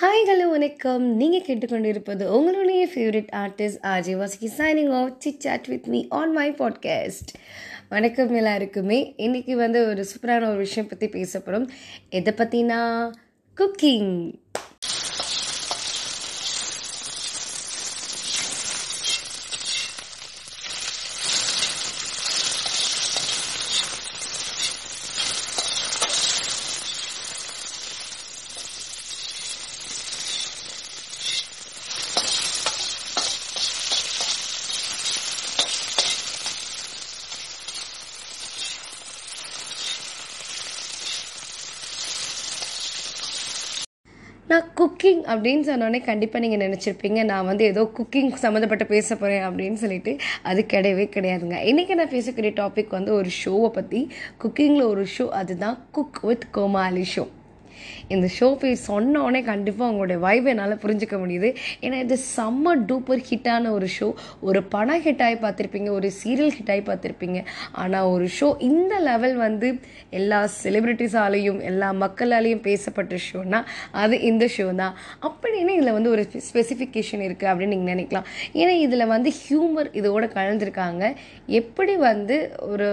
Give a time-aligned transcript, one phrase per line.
[0.00, 1.16] Hi hello வணக்கம்.
[1.16, 6.50] நீங்கள் கேட்டுக்கொண்டிருப்பது உங்களுடைய favourite artist RJ வாசிக்கு signing off chit chat with me on my
[6.50, 7.34] podcast
[7.88, 9.14] வணக்கம் எல்லாருக்குமே.
[9.16, 11.70] இன்றைக்கி வந்து ஒரு சூப்பரான ஒரு விஷயம் பற்றி பேச போகிறோம்
[12.10, 13.10] எதை பற்றினா
[13.56, 14.34] குக்கிங்
[44.48, 47.24] நான் குக்கிங் அப்படின்னு சொன்னோடனே கண்டிப்பாக நீங்கள் நினச்சிருப்பீங்க.
[47.24, 51.58] நான் வந்து ஏதோ குக்கிங் சம்மந்தப்பட்ட பேச போகிறேன் அப்படின்னு சொல்லிட்டு அது கிடையவே கிடையாதுங்க.
[51.70, 54.02] இன்றைக்கி நான் பேசக்கூடிய டாபிக் வந்து ஒரு ஷோவை பற்றி
[54.42, 57.26] குக்கிங்கில் ஒரு ஷோ அதுதான் குக் வித் கோமாலி ஷோ
[58.14, 61.50] இந்த ஷோ பேர் சொன்னோடனே கண்டிப்பாக உங்களுடைய வைப் என்னால் புரிஞ்சுக்க முடியுது.
[61.84, 64.08] ஏன்னா இது செம்ம டூப்பர் ஹிட்டான ஒரு ஷோ
[64.48, 67.40] ஒரு படம் ஹிட்டாகி பார்த்துருப்பீங்க ஒரு சீரியல் ஹிட்டாகி பார்த்துருப்பீங்க.
[67.82, 69.70] ஆனால் ஒரு ஷோ இந்த லெவல் வந்து
[70.18, 73.60] எல்லா செலிப்ரிட்டிஸாலேயும் எல்லா மக்களாலையும் பேசப்பட்ட ஷோனா
[74.02, 74.94] அது இந்த ஷோ தான்.
[75.26, 78.26] அப்படின்னு இதில் வந்து ஒரு ஸ்பெசிஃபிகேஷன் இருக்குது அப்படின்னு நீங்கள் நினைக்கலாம்.
[78.60, 81.04] ஏன்னா இதில் வந்து ஹியூமர் இதோட கலந்துருக்காங்க.
[81.60, 82.36] எப்படி வந்து
[82.72, 82.88] ஒரு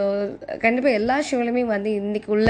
[0.63, 2.49] கண்டிப்பாக எல்லா ஷோலையுமே வந்து இன்றைக்கி உள்ள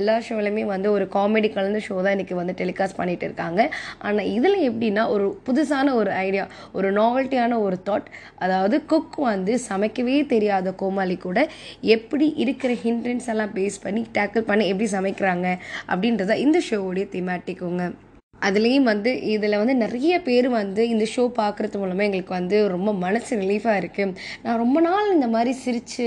[0.00, 3.60] எல்லா ஷோலையுமே வந்து ஒரு காமெடி கலந்து ஷோ தான் இன்றைக்கி வந்து டெலிகாஸ்ட் பண்ணிகிட்டு இருக்காங்க.
[3.98, 10.26] ஆனால் இதில் எப்படின்னா ஒரு புதுசான ஒரு ஐடியா ஒரு நாவல்ட்டியான ஒரு தாட் அதாவது குக் வந்து சமைக்கவே
[10.26, 11.48] தெரியாத கோமாளி கூட
[11.80, 18.11] எப்படி இருக்கிற ஹிண்ட்ரன்ஸ் எல்லாம் பேஸ் பண்ணி டேக்கிள் பண்ணி எப்படி சமைக்கிறாங்க அப்படின்றத இந்த ஷோவுடைய திமாட்டிக்குங்க
[18.48, 23.32] அதுலேயும் வந்து இதில் வந்து நிறைய பேர் வந்து இந்த ஷோ பார்க்குறது மூலமாக எங்களுக்கு வந்து ரொம்ப மனசு
[23.42, 26.06] ரிலீஃபாக இருக்குது நான் ரொம்ப நாள் இந்த மாதிரி சிரித்து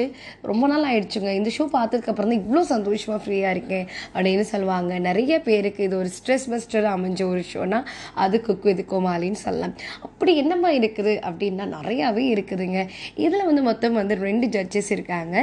[0.51, 1.31] ரொம்ப நாள் ஆயிடுச்சுங்க.
[1.39, 4.91] இந்த ஷோ பார்த்ததுக்கப்புறம் தான் இவ்வளோ சந்தோஷமாக ஃப்ரீயாக இருக்கேன் அப்படின்னு சொல்லுவாங்க.
[5.09, 7.81] நிறைய பேருக்கு இது ஒரு ஸ்ட்ரெஸ் பஸ்டர் அமைஞ்ச ஒரு ஷோனா
[8.25, 9.75] அது குக்கு இது கோமாளின்னு சொல்லலாம்.
[10.07, 12.81] அப்படி என்னமா இருக்குது அப்படின்னா நிறையாவே இருக்குதுங்க.
[13.25, 15.35] இதில் வந்து மொத்தம் வந்து ரெண்டு ஜட்ஜஸ் இருக்காங்க.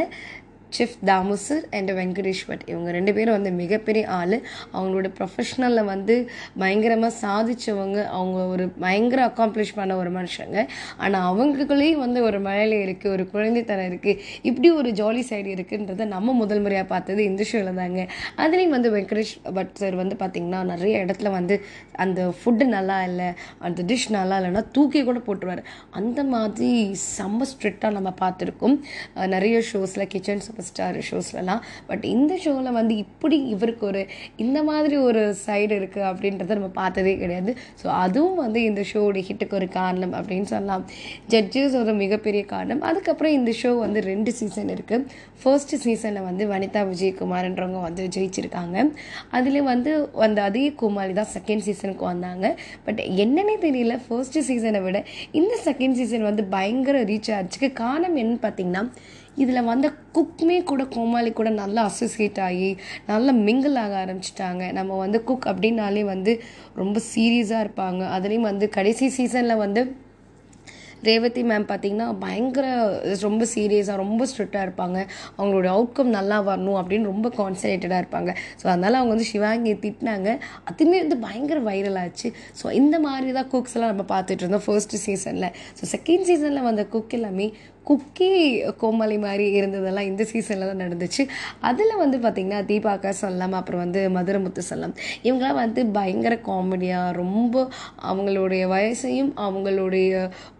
[0.76, 4.36] Chef Damu sir and Venkatesh but இவங்க ரெண்டு பேரும் வந்து மிகப்பெரிய ஆள்.
[4.76, 6.14] அவங்களோட ப்ரொஃபஷ்னலில் வந்து
[6.62, 10.58] பயங்கரமாக சாதித்தவங்க அவங்க ஒரு பயங்கர அக்காம்ப்ளிஷ் பண்ண ஒரு மனுஷங்க.
[11.04, 16.32] ஆனால் அவங்களுக்குள்ளேயும் வந்து ஒரு மழையில இருக்குது ஒரு குழந்தைத்தனம் இருக்குது இப்படி ஒரு ஜாலி சைடு இருக்குன்றதை நம்ம
[16.42, 18.02] முதல் முறையாக பார்த்தது இந்த ஷோவில் தாங்க.
[18.44, 21.56] அதுலேயும் வந்து வெங்கடேஷ் பட் சார் வந்து பார்த்திங்கன்னா நிறைய இடத்துல வந்து
[22.04, 23.28] அந்த ஃபுட்டு நல்லா இல்லை
[23.68, 25.62] அந்த டிஷ் நல்லா இல்லைன்னா தூக்கி கூட போட்டுருவார்.
[26.00, 26.70] அந்த மாதிரி
[27.16, 28.76] செம்ம ஸ்ட்ரிக்டாக நம்ம பார்த்துருக்கோம்.
[29.36, 34.02] நிறைய ஷோஸில் கிச்சன் சூப்பர் ஸ்டார் ஷோஸ்லலாம் பட் இந்த ஷோவில் வந்து இப்படி இவருக்கு ஒரு
[34.44, 37.52] இந்த மாதிரி ஒரு சைடு இருக்குது அப்படின்றத நம்ம பார்த்ததே கிடையாது.
[37.80, 40.84] ஸோ அதுவும் வந்து இந்த ஷோடைய ஹிட்டுக்கு ஒரு காரணம் அப்படின்னு சொல்லலாம்.
[41.34, 42.82] ஜட்ஜஸ் ஒரு மிகப்பெரிய காரணம்.
[42.90, 45.06] அதுக்கப்புறம் இந்த ஷோ வந்து ரெண்டு சீசன் இருக்குது
[45.42, 48.76] ஃபர்ஸ்ட் சீசனில் வந்து வனிதா விஜயகுமார்ன்றவங்க வந்து ஜெயிச்சிருக்காங்க.
[49.36, 49.92] அதுலேயும் வந்து
[50.26, 52.46] அந்த அதே குமாரி தான் செகண்ட் சீசனுக்கு வந்தாங்க.
[52.86, 53.96] பட் என்னன்னே தெரியல.
[54.06, 54.98] ஃபர்ஸ்ட் சீசனை விட
[55.40, 58.84] இந்த செகண்ட் சீசன் வந்து பயங்கர ரீச் ஆச்சுக்கு காரணம் என்னன்னு பார்த்தீங்கன்னா
[59.36, 62.76] இதில் வந்த குக்குமே கூட கோமாளி கூட நல்லா அசோசியேட் ஆகி
[63.06, 64.72] நல்லா மிங்கிள் ஆக ஆரம்பிச்சிட்டாங்க.
[64.72, 66.42] நம்ம வந்து குக் அப்படின்னாலே வந்து
[66.74, 68.02] ரொம்ப சீரியஸாக இருப்பாங்க.
[68.16, 69.96] அதுலேயும் வந்து கடைசி சீசனில் வந்து
[71.08, 72.66] ரேவதி மேம் பார்த்திங்கன்னா பயங்கர
[73.26, 74.98] ரொம்ப சீரியஸாக ரொம்ப ஸ்ட்ரிக்டாக இருப்பாங்க.
[75.38, 78.30] அவங்களோட அவுட்கம் நல்லா வரணும் அப்படின்னு ரொம்ப கான்சன்ட்ரேட்டடாக இருப்பாங்க.
[78.60, 80.30] ஸோ அதனால் அவங்க வந்து சிவாங்கி திட்டினாங்க.
[80.70, 82.30] அதுவுமே வந்து பயங்கர வைரல் ஆச்சு.
[82.60, 86.84] ஸோ இந்த மாதிரி தான் குக்ஸ் எல்லாம் நம்ம பார்த்துட்டு இருந்தோம் ஃபர்ஸ்ட் சீசனில் ஸோ செகண்ட் சீசனில் வந்த
[86.94, 87.48] குக் எல்லாமே
[87.88, 88.28] குக்கி
[88.80, 91.22] கோமாளி மாதிரி இருந்ததெல்லாம் இந்த சீசனில் தான் நடந்துச்சு.
[91.68, 94.94] அதில் வந்து பார்த்திங்கன்னா தீபாக்கா சொல்லலாம் அப்புறம் வந்து மதுரமுத்து சொல்லலாம்
[95.26, 97.64] இவங்களாம் வந்து பயங்கர காமெடியாக ரொம்ப
[98.10, 100.12] அவங்களுடைய வயசையும் அவங்களுடைய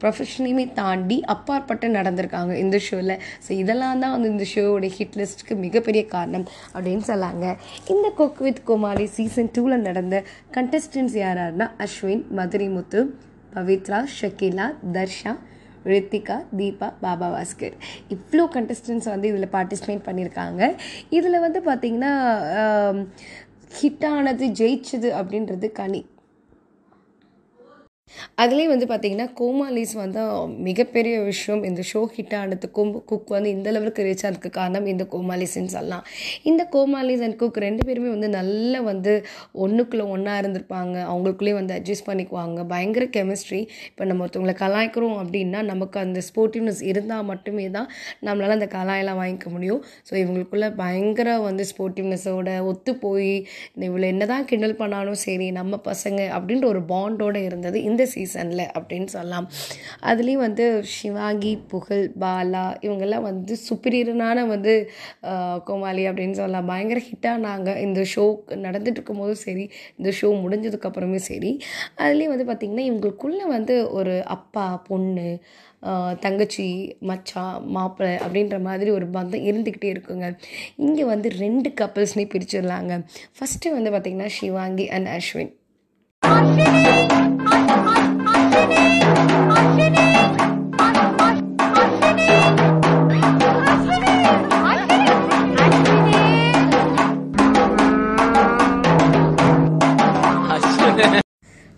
[0.03, 5.55] ப்ரொஃபஷன் ப்ரொஃபஷனையுமே தாண்டி அப்பாற்பட்டு நடந்திருக்காங்க இந்த ஷோவில் ஸோ இதெல்லாம் தான் வந்து இந்த ஷோவோட ஹிட் லிஸ்ட்டுக்கு
[5.65, 7.47] மிகப்பெரிய காரணம் அப்படின்னு சொல்லாங்க.
[7.95, 10.17] இந்த குக் வித் குமாரி சீசன் டூவில் நடந்த
[10.57, 13.01] கண்டஸ்டன்ஸ் யாராருன்னா அஸ்வின் மதுரைமுத்து
[13.57, 15.35] பவித்ரா ஷக்கீலா தர்ஷா
[15.93, 17.77] ரித்திகா தீபா பாபா பாஸ்கர்
[18.17, 20.63] இவ்வளோ கண்டஸ்டன்ஸ் வந்து இதில் பார்ட்டிசிபேட் பண்ணியிருக்காங்க
[21.19, 22.15] இதில் வந்து பார்த்திங்கன்னா
[23.81, 26.03] ஹிட்டானது ஜெயிச்சது அப்படின்றது கனி.
[28.43, 30.23] அதுலேயும் வந்து பார்த்திங்கன்னா கோமாலிஸ் வந்து
[30.69, 31.63] மிகப்பெரிய விஷயம்.
[31.71, 36.05] இந்த ஷோ ஹிட் ஆனதுக்கும் குக் வந்து இந்த அளவுக்கு ரீச் ஆனதுக்கு காரணம் இந்த கோமாலிஸ்ன்னு சொல்லலாம்.
[36.51, 39.15] இந்த கோமாலிஸ் அண்ட் குக் ரெண்டு பேருமே வந்து நல்ல வந்து
[39.65, 40.97] ஒன்றுக்குள்ளே ஒன்றா இருந்திருப்பாங்க.
[41.13, 42.59] அவங்களுக்குள்ளேயே வந்து அட்ஜஸ்ட் பண்ணிக்குவாங்க.
[42.75, 47.89] பயங்கர கெமிஸ்ட்ரி இப்போ நம்ம ஒருத்தவங்களை கலாய்க்கிறோம் அப்படின்னா நமக்கு அந்த ஸ்போர்ட்டிவ்னஸ் இருந்தால் மட்டுமே தான்
[48.29, 49.83] நம்மளால் அந்த கலாயெல்லாம் வாங்கிக்க முடியும்.
[50.09, 53.33] ஸோ இவங்களுக்குள்ள பயங்கர வந்து ஸ்போர்ட்டிவ்னஸோட ஒத்து போய்
[53.89, 57.79] இவ்வளோ என்ன தான் கிண்டல் பண்ணாலும் சரி நம்ம பசங்க அப்படின்ற ஒரு பாண்டோடு இருந்தது.
[57.89, 59.47] இந்த சீசனில் அப்படின்னு சொல்லலாம்.
[60.11, 64.75] அதுலேயும் வந்து சிவாங்கி புகழ் பாலா இவங்கெல்லாம் வந்து சுப்பீரியரான வந்து
[65.69, 66.71] கோமாளி அப்படின்னு சொல்லலாம்.
[66.73, 68.27] பயங்கர ஹிட்டானாங்க இந்த ஷோ
[68.67, 69.67] நடந்துட்டு இருக்கும்போதும் சரி
[69.99, 71.53] இந்த ஷோ முடிஞ்சதுக்கப்புறமே சரி
[72.05, 75.29] அதுலேயும் வந்து பார்த்திங்கன்னா இவங்களுக்குள்ளே வந்து ஒரு அப்பா பொண்ணு
[76.25, 76.67] தங்கச்சி
[77.09, 80.27] மச்சான் மாப்பிள்ளை அப்படின்ற மாதிரி ஒரு பந்தம் இருந்துக்கிட்டே இருக்குங்க.
[80.85, 82.93] இங்கே வந்து ரெண்டு கப்பல்ஸ்னே பிரிச்சிடலாங்க.
[83.39, 85.53] ஃபஸ்ட்டு வந்து பார்த்திங்கன்னா Shivangi and Ashwin
[87.75, 88.85] Ashini!
[89.57, 90.22] Ashini!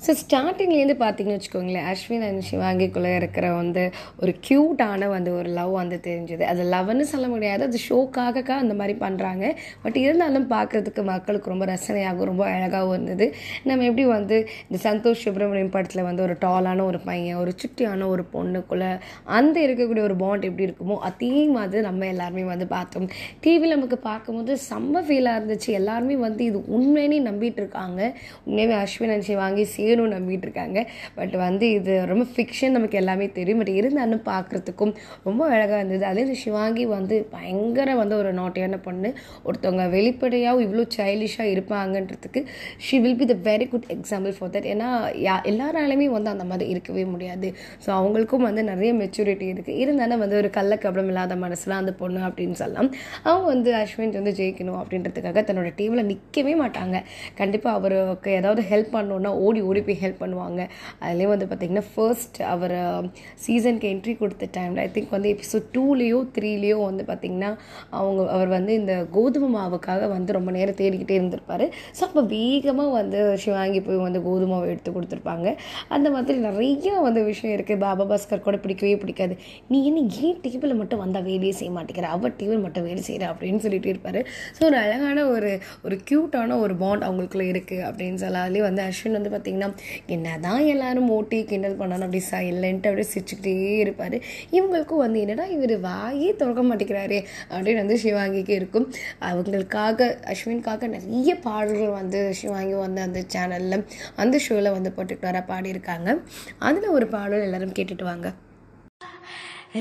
[0.07, 3.83] So ஸ்டார்டிங்லேருந்து பார்த்தீங்கன்னு வச்சுக்கோங்களேன் அஸ்வின் அண்ட் சிவாங்கிக்குள்ளே இருக்கிற வந்து
[4.23, 6.45] ஒரு க்யூட்டான வந்து ஒரு லவ் வந்து தெரிஞ்சுது.
[6.53, 9.45] அது லவ்னு சொல்ல முடியாது அது ஷோக்காக அந்த மாதிரி பண்ணுறாங்க
[9.85, 13.27] பட் இருந்தாலும் பார்க்குறதுக்கு மக்களுக்கு ரொம்ப ரசனையாகவும் ரொம்ப அழகாகவும் இருந்தது.
[13.69, 14.37] நம்ம எப்படி வந்து
[14.69, 18.91] இந்த சந்தோஷ் சுப்ரமணியம் படத்தில் வந்து ஒரு டாலான ஒரு பையன் ஒரு சுட்டியான ஒரு பொண்ணுக்குள்ளே
[19.39, 23.09] அந்த இருக்கக்கூடிய ஒரு பாண்ட் எப்படி இருக்குமோ அதே மாதிரி நம்ம எல்லாருமே வந்து பார்த்தோம்.
[23.45, 25.71] டிவியில் நமக்கு பார்க்கும்போது செம்ம ஃபீலாக இருந்துச்சு.
[25.81, 28.01] எல்லாருமே வந்து இது உண்மையினே நம்பிட்டு இருக்காங்க.
[28.47, 29.65] உண்மையாகவே அஸ்வின் அண்ட் சிவாங்கி
[29.95, 30.79] சேரும் நம்பிட்டு இருக்காங்க
[31.17, 33.61] பட் வந்து இது ரொம்ப ஃபிக்ஷன் நமக்கு எல்லாமே தெரியும்.
[33.63, 34.93] பட் இருந்தாலும் பார்க்குறதுக்கும்
[35.27, 36.05] ரொம்ப அழகாக இருந்தது.
[36.11, 39.09] அதே இந்த சிவாங்கி வந்து பயங்கர வந்து ஒரு நாட்டியான பொண்ணு.
[39.47, 42.41] ஒருத்தவங்க வெளிப்படையாக இவ்வளோ சைல்டிஷாக இருப்பாங்கன்றதுக்கு
[42.87, 44.89] she will be the very good example for that ஏன்னா
[45.27, 47.51] யா எல்லாராலையுமே வந்து அந்த மாதிரி இருக்கவே முடியாது.
[47.85, 52.59] ஸோ அவங்களுக்கும் வந்து நிறைய மெச்சூரிட்டி இருக்குது இருந்தாலும் வந்து ஒரு கள்ளக்கபடம் இல்லாத மனசுலாம் அந்த பொண்ணு அப்படின்னு
[52.63, 52.91] சொல்லலாம்.
[53.29, 56.97] அவங்க வந்து அஸ்வின் வந்து ஜெயிக்கணும் அப்படின்றதுக்காக தன்னோட டீமில் நிற்கவே மாட்டாங்க.
[57.43, 60.61] கண்டிப்பாக அவருக்கு ஏதாவது ஹெல்ப் பண்ணணுன்னா ஓடி ஓடி போய் ஹெல்ப் பண்ணுவாங்க.
[61.03, 63.07] அதுலேயும் வந்து பார்த்திங்கன்னா ஃபர்ஸ்ட் அவர் um,
[63.45, 67.51] சீசனுக்கு என்ட்ரி கொடுத்த டைமில் ஐ திங்க் வந்து எபிசோட் டூலேயோ த்ரீலேயோ வந்து பார்த்திங்கன்னா
[67.99, 71.65] அவங்க அவர் வந்து இந்த கோதுமை மாவுக்காக வந்து ரொம்ப நேரம் தேடிக்கிட்டே இருந்திருப்பார்.
[71.97, 75.49] ஸோ அப்போ வேகமாக வந்து சிவாங்கி போய் வந்து கோதுமை எடுத்து கொடுத்துருப்பாங்க.
[75.97, 79.37] அந்த மாதிரி நிறைய வந்து விஷயம் இருக்குது பாபா பாஸ்கர் கூட பிடிக்கவே பிடிக்காது.
[79.73, 82.09] நீ என்ன ஏன் டேபிளில் மட்டும் வந்தால் வேலையே செய்ய மாட்டேங்கிற?
[82.17, 84.21] அவர் டேபிள் மட்டும் வேலை செய்கிற அப்படின்னு சொல்லிட்டு இருப்பார்.
[84.57, 85.53] ஸோ ஒரு அழகான ஒரு
[85.87, 89.71] ஒரு க்யூட்டான ஒரு பாண்ட் அவங்களுக்குள்ள இருக்குது அப்படின்னு சொல்லலாம் வந்து அஸ்வின் வந்து பார்த்திங்கன்னா
[90.07, 94.17] என்னதான் எல்லாரும் ஓட்டி கிண்டல் பண்ணாலும் அப்படி சைலண்ட்டு அப்படியே சிரிச்சுக்கிட்டே இருப்பார்.
[94.51, 98.89] இவங்களுக்கும் வந்து என்னடா இவர் வாயே திறக்க மாட்டேங்கிறாரே அப்படின்னு வந்து சிவாங்கிக்கு இருக்கும்.
[99.21, 103.87] அவங்களுக்காக அஸ்வின்காக நிறைய பாடல்கள் வந்து சிவாங்கி வந்து அந்த சேனலில்
[104.17, 106.19] அந்த ஷோவில் வந்து பர்டிகுலராக பாடியிருக்காங்க.
[106.59, 108.33] அதில் ஒரு பாடல் எல்லாரும் கேட்டுட்டு வாங்க.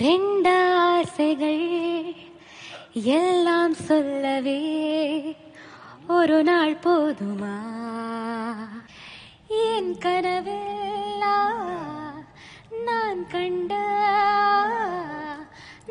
[0.04, 1.64] ரெண்டாசைகள்
[2.94, 4.60] எல்லாம் சொல்லவே
[6.08, 7.54] ஒரு நாள் போதுமா?
[9.64, 11.62] என் கனவெல்லாம்
[12.88, 13.74] நான் கண்ட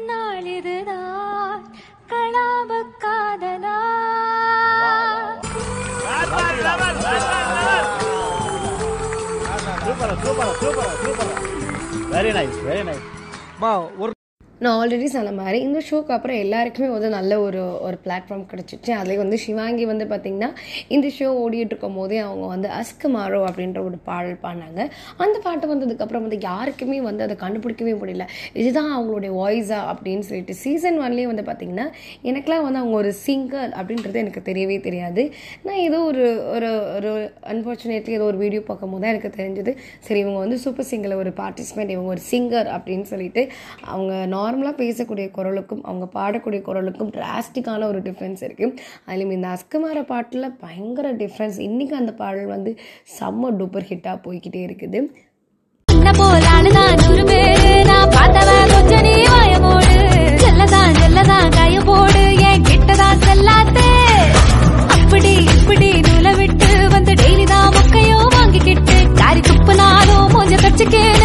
[0.09, 1.65] நாளிதுதான்
[2.13, 2.71] கலாப
[3.05, 3.79] காதலா
[9.85, 11.33] super super super super.
[12.13, 13.07] Very nice very nice
[13.61, 14.13] மா ஒரு
[14.65, 18.91] நான் ஆல்ரெடி சொன்ன மாதிரி இந்த ஷோக்கு அப்புறம் எல்லாருக்குமே வந்து நல்ல ஒரு ஒரு பிளாட்ஃபார்ம் கிடச்சிச்சு.
[18.99, 20.51] அதில் வந்து சிவாங்கி வந்து பார்த்திங்கன்னா
[20.95, 24.81] இந்த ஷோ ஓடிட்டு இருக்கும் போதே அவங்க வந்து அஸ்கு மாறோ அப்படின்ற ஒரு பாடல் பாடினாங்க.
[25.25, 28.27] அந்த பாட்டு வந்ததுக்கப்புறம் வந்து யாருக்குமே வந்து அதை கண்டுபிடிக்கவே முடியல.
[28.61, 31.87] இதுதான் அவங்களுடைய வாய்ஸா அப்படின்னு சொல்லிட்டு சீசன் ஒன்லேயே வந்து பார்த்திங்கன்னா
[32.33, 35.25] எனக்குலாம் வந்து அவங்க ஒரு சிங்கர் அப்படின்றது எனக்கு தெரியவே தெரியாது.
[35.67, 37.13] நான் ஏதோ ஒரு ஒரு ஒரு
[37.55, 39.75] அன்ஃபார்ச்சுனேட்லி ஏதோ ஒரு வீடியோ பார்க்கும்போது தான் எனக்கு தெரிஞ்சது.
[40.07, 43.45] சரி இவங்க வந்து சூப்பர் சிங்கரில் ஒரு பார்ட்டிசிபேட் இவங்க ஒரு சிங்கர் அப்படின்னு சொல்லிட்டு
[43.93, 44.13] அவங்க
[44.53, 48.77] நார்மலாக பேசக்கூடிய குரலுக்கும் அவங்க பாடக்கூடிய குரலுக்கும் டிராஸ்டிக்கான ஒரு டிஃப்ரென்ஸ் இருக்குது
[49.07, 52.79] அதுலேயும் இந்த அஸ்குமார பாட்டில் பயங்கர டிஃப்ரென்ஸ் இன்றைக்கி அந்த பாடல் வந்து
[53.21, 55.01] செம்ம டூப்பர் ஹிட்டாக போய்கிட்டே இருக்குது.
[55.93, 57.25] உன்னை போல ஆளுதான் நூறு
[57.85, 59.15] நான் பார்த்தவன் கொஞ்சம் நீ
[60.45, 62.25] செல்லதான் செல்லதான் கைய போடு.
[62.49, 63.11] என் கிட்டதான்
[64.95, 71.22] அப்படி இப்படி நூலை விட்டு வந்து டெய்லி தான் மொக்கையோ வாங்கிக்கிட்டு காரி துப்புனாலும் கொஞ்சம் கச்சுக்கேன்னு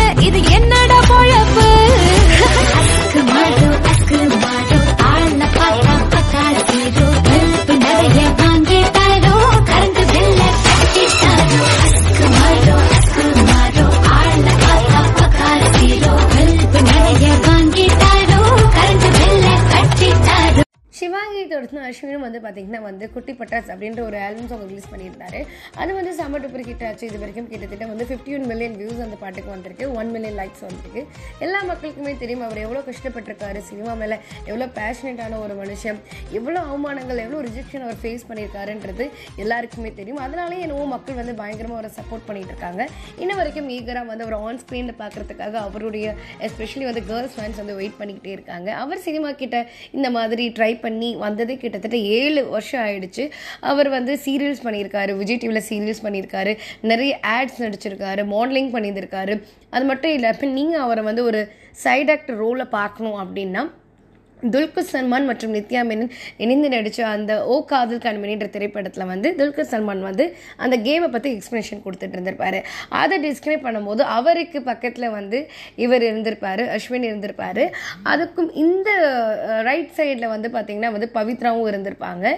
[22.57, 25.39] பார்த்தீங்கன்னா வந்து குட்டி பட்டாஸ் அப்படின்ற ஒரு ஆல்பம் சாங் ரிலீஸ் பண்ணியிருந்தாரு.
[25.81, 27.47] அது வந்து செம்ம டூப்பர் ஹிட் ஆச்சு இது வரைக்கும்.
[27.51, 29.85] கிட்டத்தட்ட வந்து ஃபிஃப்டி ஒன் மில்லியன் வியூஸ் அந்த பாட்டுக்கு வந்திருக்கு.
[29.99, 31.01] ஒன் மில்லியன் லைக்ஸ் வந்திருக்கு.
[31.45, 33.59] எல்லா மக்களுக்குமே தெரியும் அவர் எவ்வளோ கஷ்டப்பட்டிருக்காரு.
[33.69, 34.17] சினிமா மேலே
[34.49, 35.99] எவ்வளோ பேஷனேட்டான ஒரு மனுஷன்.
[36.39, 39.07] எவ்வளோ அவமானங்கள் எவ்வளோ ரிஜெக்ஷன் அவர் ஃபேஸ் பண்ணியிருக்காருன்றது
[39.45, 40.21] எல்லாருக்குமே தெரியும்.
[40.25, 42.81] அதனாலே என்னவோ மக்கள் வந்து பயங்கரமாக அவரை சப்போர்ட் பண்ணிட்டு இருக்காங்க.
[43.23, 46.07] இன்ன வரைக்கும் ஈகராக வந்து அவர் ஆன் ஸ்க்ரீனில் பார்க்குறதுக்காக அவருடைய
[46.49, 48.69] எஸ்பெஷலி வந்து கேர்ள்ஸ் ஃபேன்ஸ் வந்து வெயிட் பண்ணிக்கிட்டே இருக்காங்க.
[48.83, 49.55] அவர் சினிமா கிட்ட
[49.97, 53.23] இந்த மாதிரி ட்ரை பண்ணி வந்தது கிட்டத்தட்ட ஏழு வருஷம் ஆயிடுச்சு.
[53.71, 56.53] அவர் வந்து சீரியல்ஸ் பண்ணியிருக்காரு விஜய் டிவியில் சீரியல்ஸ் பண்ணியிருக்காரு
[56.91, 59.35] நிறைய ஆட்ஸ் நடிச்சிருக்காரு மாடலிங் பண்ணியிருக்காரு
[59.69, 61.41] அது மட்டும் இல்லை இப்போ நீங்கள் அவரை வந்து ஒரு
[61.83, 63.63] சைட் ஆக்டர் ரோலில் பார்க்கணும் அப்படின்னா
[64.53, 66.11] துல்கர் சல்மான் மற்றும் நித்யா மேனன்
[66.43, 70.25] இணைந்து நடித்த அந்த ஓ காதல் கண்மணின்ற திரைப்படத்தில் வந்து துல்கர் சல்மான் வந்து
[70.63, 72.59] அந்த கேமை பற்றி எக்ஸ்ப்ளனேஷன் கொடுத்துட்டு இருந்திருப்பார்.
[73.01, 75.39] அதை டிஸ்கிரைப் பண்ணும்போது அவருக்கு பக்கத்தில் வந்து
[75.85, 77.63] இவர் இருந்திருப்பார் அஸ்வின் இருந்திருப்பார்.
[78.13, 78.89] அதுக்கும் இந்த
[79.69, 82.35] ரைட் சைடில் வந்து பார்த்திங்கன்னா வந்து பவித்ராவும் இருந்திருப்பாங்க.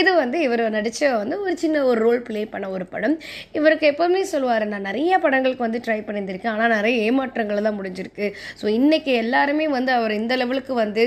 [0.00, 3.16] இது வந்து இவர் நடித்த வந்து ஒரு சின்ன ஒரு ரோல் ப்ளே பண்ண ஒரு படம்.
[3.58, 6.54] இவருக்கு எப்போவுமே சொல்லுவார் நான் நிறைய படங்களுக்கு வந்து ட்ரை பண்ணியிருந்திருக்கேன்.
[6.56, 8.26] ஆனால் நிறைய ஏமாற்றங்கள் தான் முடிஞ்சிருக்கு.
[8.60, 11.04] ஸோ இன்றைக்கி எல்லாருமே வந்து அவர் இந்த லெவலுக்கு வந்து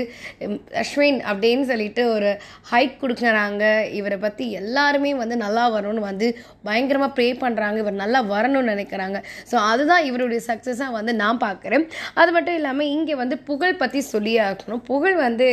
[0.82, 2.30] அஸ்வின் அப்படின்னு சொல்லிட்டு ஒரு
[2.72, 3.64] ஹைக் கொடுக்குறாங்க.
[4.00, 6.28] இவரை பற்றி எல்லாருமே வந்து நல்லா வரணும்னு வந்து
[6.68, 9.18] பயங்கரமாக ப்ரே பண்ணுறாங்க இவர் நல்லா வரணும்னு நினைக்கிறாங்க.
[9.52, 11.86] ஸோ அதுதான் இவருடைய சக்ஸஸாக வந்து நான் பார்க்குறேன்
[12.20, 14.84] அது மட்டும் இல்லாமல் இங்கே வந்து புகழ் பற்றி சொல்லியே ஆகணும்.
[14.92, 15.48] புகழ் வந்து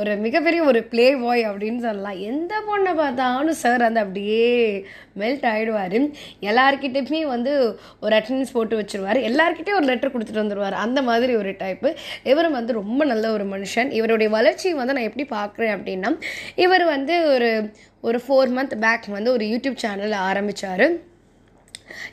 [0.00, 2.20] ஒரு மிகப்பெரிய ஒரு ப்ளே பாய் அப்படின்னு சொல்லலாம்.
[2.30, 4.84] எந்த பொண்ணை பார்த்தாலும் சார் அந்த அப்படியே
[5.18, 9.18] மெல்ட் ஆகிடுவார் எல்லாருக்கிட்டேயுமே வந்து ஒரு அட்டண்டன்ஸ் போட்டு வச்சிருவார்.
[9.30, 13.90] எல்லார்கிட்டயும் ஒரு லெட்டர் கொடுத்துட்டு வந்துடுவார் அந்த மாதிரி ஒரு டைப்பு இவரும் வந்து ரொம்ப நல்ல ஒரு மனுஷன்.
[13.90, 16.18] இவருடைய வளர்ச்சியை வந்து நான் எப்படி பார்க்குறேன் அப்படின்னா
[16.54, 21.08] இவர் வந்து ஒரு ஒரு ஃபோர் மந்த் பேக் வந்து ஒரு யூடியூப் சேனல் ஆரம்பித்தார்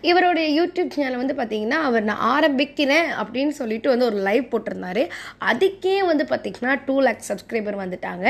[0.09, 5.05] இவருடைய யூடியூப் சேனல் வந்து பார்த்தீங்கன்னா அவர் நான் ஆரம்பிக்கிறேன் அப்படின்னு சொல்லிட்டு வந்து ஒரு லைவ் போட்டிருந்தாரு.
[5.51, 8.25] அதுக்கே வந்து பார்த்திங்கன்னா டூ லேக் சப்ஸ்கிரைபர் வந்துட்டாங்க.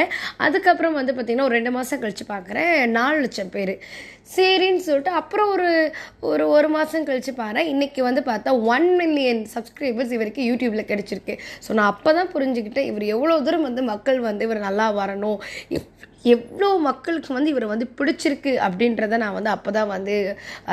[0.48, 3.74] அதுக்கப்புறம் வந்து பார்த்திங்கன்னா ஒரு ரெண்டு மாதம் கழித்து பார்க்குறேன் நாலு லட்சம் பேர்.
[4.36, 5.68] சரின்னு சொல்லிட்டு அப்புறம் ஒரு
[6.30, 11.36] ஒரு ஒரு மாதம் கழித்து பாரு இன்றைக்கி வந்து பார்த்தா ஒன் மில்லியன் சப்ஸ்கிரைபர்ஸ் இவருக்கு யூடியூப்பில் கிடச்சிருக்கு.
[11.66, 15.40] ஸோ நான் அப்போ தான் புரிஞ்சுக்கிட்டேன் இவர் எவ்வளோ தூரம் வந்து மக்கள் வந்து இவர் நல்லா வரணும்.
[16.34, 20.16] எவ்வளோ மக்களுக்கு வந்து இவரை வந்து பிடிச்சிருக்கு அப்படின்றத நான் வந்து அப்போ தான் வந்து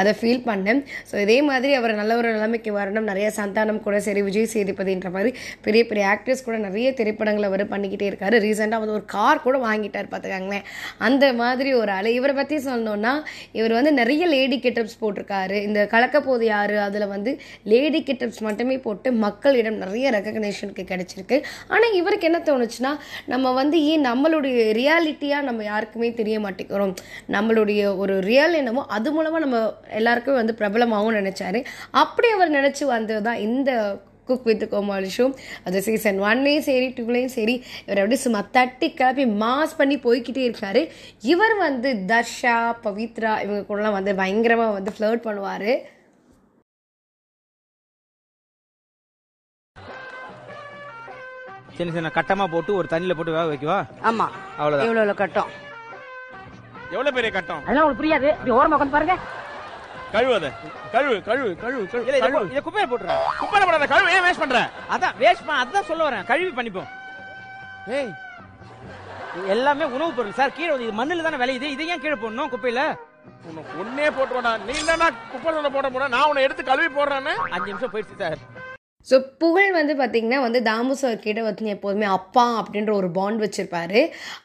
[0.00, 0.80] அதை ஃபீல் பண்ணேன்.
[1.10, 3.08] ஸோ இதே மாதிரி அவர் நல்ல ஒரு நிலைமைக்கு வரணும்.
[3.10, 5.32] நிறைய சந்தானம் கூட சரி விஜய் சேதுபதின்ற மாதிரி
[5.66, 8.38] பெரிய பெரிய ஆக்டர்ஸ் கூட நிறைய திரைப்படங்களை அவர் பண்ணிக்கிட்டே இருக்காரு.
[8.46, 10.64] ரீசெண்டாக வந்து ஒரு கார் கூட வாங்கிட்டார் பார்த்துக்காங்களேன்.
[11.08, 12.10] அந்த மாதிரி ஒரு ஆள்.
[12.18, 13.14] இவரை பற்றி சொல்லணும்னா
[13.58, 15.58] இவர் வந்து நிறைய லேடி கெட்டப்ஸ் போட்டிருக்காரு.
[15.68, 16.78] இந்த கலக்கப்போது யாரு?
[16.86, 17.32] அதில் வந்து
[17.72, 21.38] லேடி கெட்டப்ஸ் மட்டுமே போட்டு மக்களிடம் நிறைய ரெக்கக்னேஷனுக்கு கிடைச்சிருக்கு.
[21.74, 22.94] ஆனால் இவருக்கு என்ன தோணுச்சுன்னா
[23.34, 26.94] நம்ம வந்து ஏன் நம்மளுடைய ரியாலிட்டியாக நம்ம யாருக்குமே தெரிய மாட்டேங்கிறோம்.
[27.36, 29.60] நம்மளுடைய ஒரு ரியல் என்னமோ அது மூலமாக நம்ம
[30.00, 31.62] எல்லாருக்குமே வந்து பிரபலமாகவும் நினச்சாரு.
[32.02, 33.70] அப்படி அவர் நினச்சி வந்தது தான் இந்த
[34.28, 35.24] குக் வித் கோமாளி ஷோ
[35.68, 37.54] அது சீசன் ஒன்லேயும் சரி டூலேயும் சரி
[37.86, 40.82] இவர் அப்படியே சும்மா தட்டி கிளப்பி மாஸ் பண்ணி போய்கிட்டே இருக்காரு.
[41.32, 45.72] இவர் வந்து தர்ஷா பவித்ரா இவங்க கூடலாம் வந்து பயங்கரமாக வந்து ஃப்ளர்ட் பண்ணுவார்.
[51.76, 53.78] சின்ன சின்ன கட்டமா போட்டு ஒரு தண்ணியில போட்டு வேக வைக்கவா?
[54.08, 54.26] ஆமா.
[54.58, 54.88] அவ்வளவுதான்.
[54.88, 55.48] இவ்வளவு கட்டம்?
[56.94, 57.62] எவ்வளவு பெரிய கட்டம்?
[57.62, 58.28] அதெல்லாம் உங்களுக்கு புரியாது.
[58.36, 59.16] இப்படி ஓரமா உட்காந்து பாருங்க.
[60.14, 60.50] கழுவு அதை.
[60.92, 62.50] கழுவு கழுவு கழுவு கழுவு இத கழுவு.
[62.52, 64.12] இத குப்பையில போட்டுறேன் குப்பையில போடாத கழுவு.
[64.16, 64.60] ஏன் வேஸ்ட் பண்ற?
[64.96, 66.26] அதான் வேஸ்ட் பண்ண அதான் சொல்ல வரேன்.
[66.30, 66.90] கழுவி பண்ணிப்போம்.
[67.96, 68.12] ஏய்
[69.54, 70.36] எல்லாமே உணவுப் பொருள்.
[70.40, 71.72] சார் கீழே வந்து இது மண்ணுல தானே விளையுது.
[71.74, 72.82] இதை ஏன் கீழே போடணும் குப்பையில?
[73.50, 77.34] உனக்கு ஒன்னே போட்டுவாடா நீ என்னன்னா குப்பையில போட போட நான் உன்னை எடுத்து கழுவி போடுறேன்னு?
[77.54, 78.38] அஞ்சு நிமிஷம் போயிடுச்சு சார்.
[79.10, 84.00] ஸோ புகழ் வந்து பார்த்திங்கன்னா வந்து தாமு சார் கிட்ட வந்து எப்போதுமே அப்பா அப்படின்ற ஒரு பாண்ட் வச்சுருப்பாரு.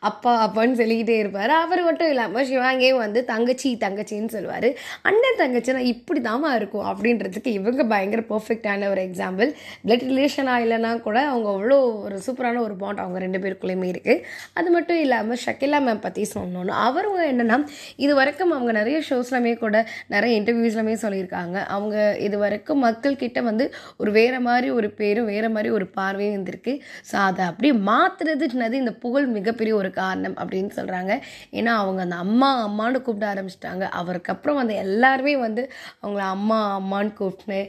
[0.09, 1.51] அப்பா அப்பான்னு சொல்லிக்கிட்டே இருப்பார்.
[1.63, 4.67] அவர் மட்டும் இல்லாமல் சிவாங்கே வந்து தங்கச்சி தங்கச்சின்னு சொல்லுவார்.
[5.09, 9.51] அண்ணன் தங்கச்சினா இப்படி தாமா இருக்கும் அப்படின்றதுக்கு இவங்க பயங்கர பர்ஃபெக்டான ஒரு எக்ஸாம்பிள்
[9.85, 14.23] பிளட் ரிலேஷனாக இல்லைனா கூட அவங்க அவ்வளோ ஒரு சூப்பரான ஒரு பாண்ட் அவங்க ரெண்டு பேருக்குள்ளேயுமே இருக்குது
[14.59, 17.59] அது மட்டும் இல்லாமல் ஷக்கிலா மேம் பற்றி சொன்னோன்னு அவரும் என்னென்னா
[18.05, 19.77] இது வரைக்கும் அவங்க நிறைய ஷோஸ்லாமே கூட
[20.15, 21.57] நிறைய இன்டர்வியூஸ்லாமே சொல்லியிருக்காங்க.
[21.75, 21.95] அவங்க
[22.27, 23.67] இது வரைக்கும் மக்கள்கிட்ட வந்து
[24.01, 26.73] ஒரு வேற மாதிரி ஒரு பேரும் வேறு மாதிரி ஒரு பார்வையும் இருந்திருக்கு.
[27.09, 31.11] ஸோ அதை அப்படியே மாத்துறதுக்குனது இந்த புகழ் மிகப்பெரிய ஒரு காரணம் அப்படின்னு சொல்கிறாங்க
[31.59, 33.85] ஏன்னா அவங்க அந்த அம்மா அம்மான்னு கூப்பிட ஆரம்பிச்சிட்டாங்க.
[34.01, 35.63] அவருக்கு அப்புறம் வந்து எல்லாருமே வந்து
[36.03, 37.59] அவங்கள அம்மா அம்மான்னு கூப்பிட்டு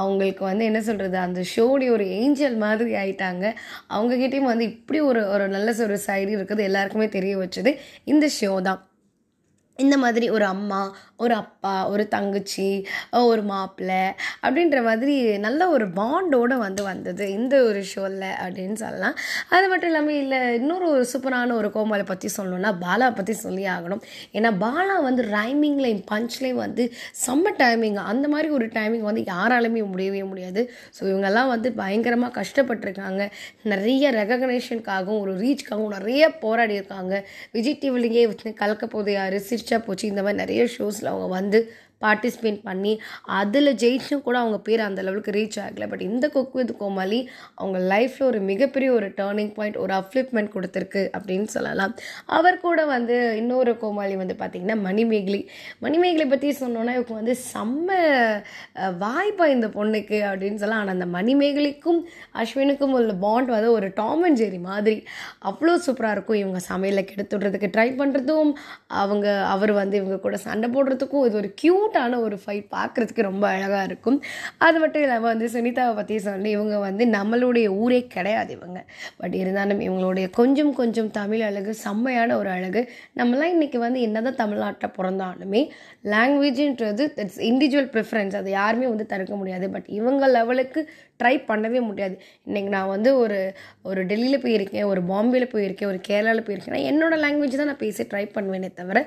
[0.00, 3.46] அவங்களுக்கு வந்து என்ன சொல்கிறது அந்த ஷோடைய ஒரு ஏஞ்சல் மாதிரி ஆயிட்டாங்க.
[3.96, 6.62] அவங்கக்கிட்டேயும் வந்து இப்படி ஒரு ஒரு நல்ல ஒரு சைடு இருக்குது.
[6.70, 7.72] எல்லாருக்குமே தெரிய வச்சது
[8.12, 8.80] இந்த ஷோ தான்.
[9.84, 10.80] இந்த மாதிரி ஒரு அம்மா
[11.24, 12.66] ஒரு அப்பா ஒரு தங்கச்சி
[13.30, 14.02] ஒரு மாப்பிள்ளை
[14.44, 15.14] அப்படின்ற மாதிரி
[15.46, 19.16] நல்ல ஒரு பாண்டோடு வந்து வந்தது இந்த ஒரு ஷோவில் அப்படின்னு சொல்லலாம்.
[19.56, 24.02] அது மட்டும் இல்லாமல் இல்லை இன்னொரு ஒரு சூப்பரான ஒரு கோமாளை பற்றி சொல்லணும்னா பாலா பற்றி சொல்லி ஆகணும்.
[24.36, 26.86] ஏன்னா பாலா வந்து ரைமிங்லேயும் பஞ்ச்லேயும் வந்து
[27.24, 30.64] செம்ம டைமிங் அந்த மாதிரி ஒரு டைமிங் வந்து யாராலுமே முடியவே முடியாது.
[30.96, 33.22] ஸோ இவங்கெல்லாம் வந்து பயங்கரமாக கஷ்டப்பட்டிருக்காங்க.
[33.74, 37.14] நிறைய ரெகக்னேஷனுக்காகவும் ஒரு ரீச்க்காகவும் நிறைய போராடி இருக்காங்க
[37.58, 38.24] விஜய் டிவிலேயே
[38.62, 39.38] கலக்க போது யார்?
[39.48, 40.08] சிரிச்சு போச்சு.
[40.08, 41.72] இந்த மாதிரி நிறைய ஷோஸில் அவங்க வந்து
[42.04, 42.92] பார்ட்டிசிபேட் பண்ணி
[43.40, 45.86] அதில் ஜெயிச்சும் கூட அவங்க பேர் அந்த லெவலுக்கு ரீச் ஆகலை.
[45.92, 47.20] பட் இந்த குக் வித் கோமாளி
[47.60, 51.94] அவங்க லைஃப்பில் ஒரு மிகப்பெரிய ஒரு டேர்னிங் பாயிண்ட் ஒரு அப்ளிப்மெண்ட் கொடுத்துருக்கு அப்படின்னு சொல்லலாம்.
[52.38, 55.42] அவர் கூட வந்து இன்னொரு கோமாளி வந்து பார்த்திங்கன்னா மணிமேகலி.
[55.86, 57.88] மணிமேகலை பற்றி சொன்னோன்னா இவங்க வந்து செம்ம
[59.04, 60.82] வாய்ப்பா இந்த பொண்ணுக்கு அப்படின்னு சொல்லலாம்.
[60.84, 62.00] ஆனால் அந்த மணிமேகலிக்கும்
[62.40, 64.96] அஸ்வினுக்கும் உள்ள பாண்ட் வந்து ஒரு டாம் அண்ட் ஜெரி மாதிரி.
[65.50, 66.40] அவ்வளோ சூப்பராக இருக்கும்.
[66.42, 68.52] இவங்க சமையலை கெடுத்துடுறதுக்கு ட்ரை பண்ணுறதும்
[69.02, 71.50] அவங்க அவர் வந்து இவங்க கூட சண்டை போடுறதுக்கும் இது ஒரு
[71.90, 74.18] க்யூட்டான ஒரு ஃபைட் பார்க்குறதுக்கு ரொம்ப அழகாக இருக்கும்.
[74.66, 78.78] அது மட்டும் இல்லாமல் வந்து சுனிதாவை பற்றி சொல்லி இவங்க வந்து நம்மளுடைய ஊரே கிடையாது இவங்க.
[79.20, 82.82] பட் இருந்தாலும் இவங்களுடைய கொஞ்சம் கொஞ்சம் தமிழ் அழகு செம்மையான ஒரு அழகு.
[83.20, 85.62] நம்மலாம் இன்றைக்கி வந்து என்ன தான் தமிழ்நாட்டில் பிறந்தாலுமே
[86.14, 89.68] லாங்குவேஜுன்றது தட்ஸ் இண்டிவிஜுவல் ப்ரிஃபரன்ஸ் அது யாருமே வந்து தடுக்க முடியாது.
[89.70, 90.82] பட் இவங்க லெவலுக்கு
[91.20, 92.16] ட்ரை பண்ணவே முடியாது.
[92.48, 93.38] இன்றைக்கி நான் வந்து ஒரு
[93.90, 96.86] ஒரு டெல்லியில் போயிருக்கேன் ஒரு பாம்பேயில் போயிருக்கேன் ஒரு கேரளாவில் போயிருக்கேன்.
[96.90, 98.98] என்னோடய லாங்குவேஜ் தான் நான் பேச ட்ரை பண்ணுவேனே தவிர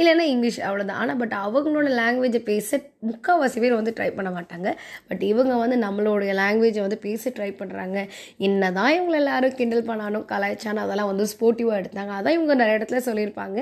[0.00, 4.68] இல்லைன்னா இங்கிலீஷ் அவ்வளோதான் ஆனால் பட் அவங்களோட லாங்குவேஜை பேச முக்கால்வாசி பேர் வந்து ட்ரை பண்ண மாட்டாங்க.
[5.08, 7.98] பட் இவங்க வந்து நம்மளுடைய லாங்குவேஜை வந்து பேச ட்ரை பண்ணுறாங்க
[8.46, 12.12] என்னதான் இவங்களை எல்லாரும் கிண்டல் பண்ணாலும் கலாய்ச்சானோ அதெல்லாம் வந்து ஸ்போர்ட்டிவாக எடுத்தாங்க.
[12.18, 13.58] அதான் இவங்க நிறைய இடத்துல சொல்லியிருப்பாங்க.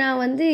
[0.00, 0.46] நான் வந்து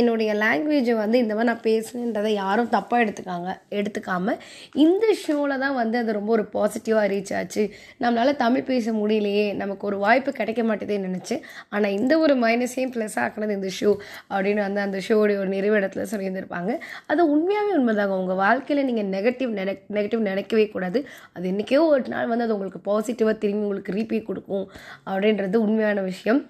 [0.00, 4.40] என்னுடைய லாங்குவேஜை வந்து இந்த மாதிரி நான் பேசுனேன்றதை யாரும் தப்பாக எடுத்துக்காங்க எடுத்துக்காமல்
[4.86, 7.64] இந்த ஷோவில் தான் வந்து அது ரொம்ப ஒரு பாசிட்டிவாக ரீச் ஆச்சு.
[8.02, 11.42] நம்மளால் தமிழ் பேச முடியலையே நமக்கு ஒரு வாய்ப்பு கிடைக்க மாட்டேதுன்னு நினச்சேன்
[11.74, 13.90] ஆனால் இந்த ஒரு மைனஸையும் ப்ளஸ் ஆக்கினது இந்த ஷோ
[14.32, 16.72] அப்படின்னு வந்து அந்த ஷோடைய ஒரு நிறைவிடத்தில் சொல்லியிருந்திருப்பாங்க.
[17.12, 18.16] அது உண்மையாகவே உண்மைதாங்க.
[18.22, 21.00] உங்கள் வாழ்க்கையில் நீங்கள் நெகட்டிவ் நினை நெகட்டிவ் நினைக்கவே கூடாது.
[21.32, 24.66] அது என்றைக்கோ ஒரு நாள் வந்து அது உங்களுக்கு பாசிட்டிவாக திரும்பி உங்களுக்கு ரீபீட் கொடுக்கும்
[25.10, 26.40] அப்படின்றது உண்மையான விஷயம்.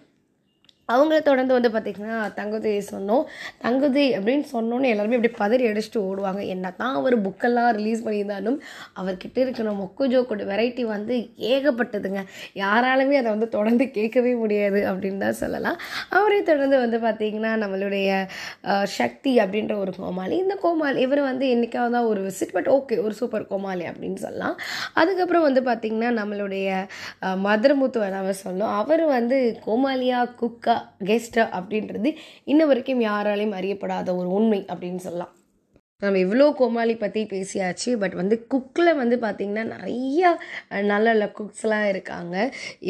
[0.92, 3.24] அவங்கள தொடர்ந்து வந்து பார்த்திங்கன்னா தங்குதி சொன்னோம்.
[3.64, 6.42] தங்குதி அப்படின்னு சொன்னோன்னே எல்லாருமே அப்படியே பதறி அடிச்சுட்டு ஓடுவாங்க.
[6.54, 8.58] என்ன தான் அவர் புக்கெல்லாம் ரிலீஸ் பண்ணியிருந்தாலும்
[9.00, 11.16] அவர்கிட்ட இருக்கிற மொக்கு ஜோக்கோட வெரைட்டி வந்து
[11.52, 12.22] ஏகப்பட்டதுங்க.
[12.62, 15.78] யாராலுமே அதை வந்து தொடர்ந்து கேட்கவே முடியாது அப்படின்னு தான் சொல்லலாம்.
[16.18, 18.08] அவரை தொடர்ந்து வந்து பார்த்திங்கன்னா நம்மளுடைய
[18.98, 20.34] சக்தி அப்படின்ற ஒரு கோமாளி.
[20.44, 24.56] இந்த கோமாளி இவர் வந்து என்றைக்காவது தான் ஒரு விசிட் பட் ஓகே ஒரு சூப்பர் கோமாளி அப்படின்னு சொல்லலாம்.
[25.02, 26.80] அதுக்கப்புறம் வந்து பார்த்திங்கன்னா நம்மளுடைய
[27.46, 30.77] மதுரமுத்து அவர் சொல்லணும் அவர் வந்து கோமாளியா குக்கா
[31.10, 32.12] கெஸ்டா அப்படின்றது
[32.52, 35.34] இன்ன வரைக்கும் யாராலையும் அறியப்படாத ஒரு உண்மை அப்படின்னு சொல்லலாம்.
[36.02, 40.28] நம்ம இவ்வளோ கோமாளி பற்றி பேசியாச்சு பட் வந்து குக்கில் வந்து பார்த்திங்கன்னா நிறையா
[40.90, 42.34] நல்ல நல்ல குக்ஸ்லாம் இருக்காங்க.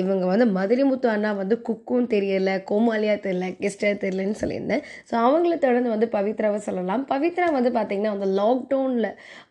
[0.00, 4.82] இவங்க வந்து மதுரைமுத்து அண்ணா வந்து குக்கும் தெரியலை கோமாளியாக தெரியல கெஸ்டாக தெரியலன்னு சொல்லியிருந்தேன்.
[5.10, 7.04] ஸோ அவங்கள தொடர்ந்து வந்து பவித்ராவை சொல்லலாம்.
[7.12, 9.10] பவித்ரா வந்து பார்த்திங்கன்னா அந்த லாக்டவுனில்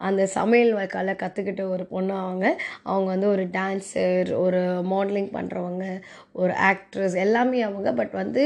[0.10, 2.46] அந்த சமையல் வழக்கால் கற்றுக்கிட்ட ஒரு பொண்ணு அவங்க
[2.84, 4.62] அவங்க வந்து ஒரு டான்ஸர் ஒரு
[4.94, 5.88] மாடலிங் பண்ணுறவங்க
[6.44, 7.89] ஒரு ஆக்ட்ரஸ் எல்லாமே அவங்க.
[8.00, 8.44] பட் வந்து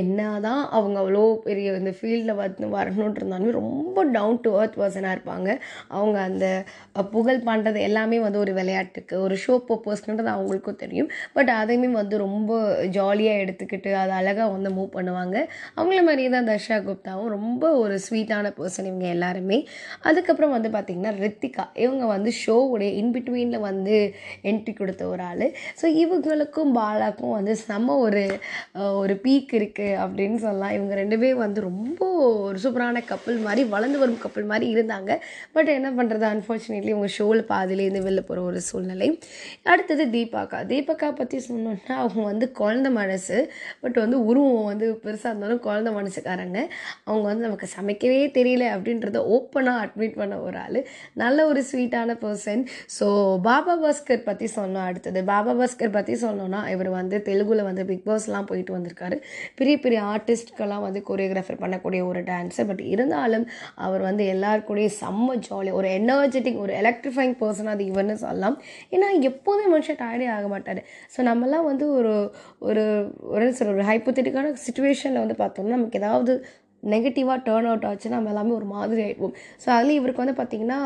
[0.00, 5.14] என்ன தான் அவங்க அவ்வளோ பெரிய இந்த ஃபீல்டில் வந்து வரணுன்ட்டு இருந்தாலுமே ரொம்ப டவுன் டு அர்த் பர்சனாக
[5.16, 5.48] இருப்பாங்க.
[5.96, 6.46] அவங்க அந்த
[7.14, 11.10] புகழ் பண்ணுறது எல்லாமே வந்து ஒரு விளையாட்டுக்கு ஒரு ஷோ பர்பஸ்ன்றது அவங்களுக்கும் தெரியும்.
[11.36, 12.50] பட் அதையுமே வந்து ரொம்ப
[12.96, 15.36] ஜாலியாக எடுத்துக்கிட்டு அதை அழகாக வந்து மூவ் பண்ணுவாங்க.
[15.78, 19.58] அவங்கள மாதிரியே தான் தர்ஷா குப்தாவும் ரொம்ப ஒரு ஸ்வீட்டான பர்சன் இவங்க எல்லாருமே.
[20.08, 21.66] அதுக்கப்புறம் வந்து பார்த்திங்கன்னா ரித்திகா.
[21.84, 23.96] இவங்க வந்து ஷோவுடைய இன்பிட்வீனில் வந்து
[24.50, 25.46] என்ட்ரி கொடுத்த ஒரு ஆள்.
[25.80, 28.24] ஸோ இவங்களுக்கும் பாலாக்கும் வந்து செம்ம ஒரு
[29.02, 30.74] ஒரு பீக் இருக்குது அப்படின்னு சொல்லலாம்.
[30.76, 32.00] இவங்க ரெண்டு பேரும் வந்து ரொம்ப
[32.46, 35.10] ஒரு சூப்பரான கப்பல் மாதிரி வளர்ந்து வரும் கப்பல் மாதிரி இருந்தாங்க.
[35.56, 39.08] பட் என்ன பண்ணுறது அன்ஃபார்ச்சுனேட்லி இவங்க ஷோவில் பாதிலேருந்து வெளில போகிற ஒரு சூழ்நிலை.
[39.72, 40.60] அடுத்தது தீபாக்கா.
[40.72, 43.38] தீபாக்கா பற்றி சொன்னோன்னா அவங்க வந்து குழந்த மனசு.
[43.82, 46.58] பட் வந்து உருவம் வந்து பெருசாக இருந்தாலும் குழந்த மனசுக்காரங்க.
[47.08, 50.80] அவங்க வந்து நமக்கு சமைக்கவே தெரியல அப்படின்றத ஓப்பனாக அட்மிட் பண்ண ஒரு ஆள்.
[51.22, 52.62] நல்ல ஒரு ஸ்வீட்டான பர்சன்
[52.98, 53.06] ஸோ
[53.48, 55.20] பாபா பாஸ்கர் பற்றி சொன்னோம் அடுத்தது.
[55.32, 59.16] பாபா பாஸ்கர் பற்றி சொன்னோன்னா இவர் வந்து தெலுங்குல வந்து பிக் பாஸ்லாம் போயிட்டு வந்திருக்காரு.
[59.54, 64.66] பெரிய பெரிய ஆர்டிஸ்ட்கெல்லாம் வந்து கொரியோகிராஃபர் பண்ணக்கூடிய ஒரு டான்ஸர் பட் இருந்தாலும் அவர் வந்து எல்லார்
[65.00, 68.56] செம்ம ஜாலி ஒரு எனர்ஜெட்டிக் ஒரு எலக்ட்ரிஃபைங் பர்சன் அது இவர்னு சொல்லலாம்.
[68.90, 70.80] ஏன்னா எப்போதுமே மனுஷன் டயர்டே ஆக மாட்டார்.
[71.16, 72.14] ஸோ நம்மலாம் வந்து ஒரு
[72.58, 72.84] ஒரு
[73.34, 76.34] ஒரு சொல்ற ஒரு ஹைப்போத்தட்டிக்கான சுச்சுவேஷனில் வந்து பார்த்தோம்னா நமக்கு ஏதாவது
[76.82, 80.78] நெகட்டிவாக டேர்ன் அவுட் ஆச்சுன்னா நம்ம எல்லாமே ஒரு மாதிரி ஆகிடுவோம் ஸோ அதில் இவருக்கு வந்து பார்த்திங்கன்னா